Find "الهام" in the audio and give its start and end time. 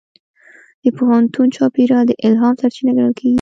2.27-2.53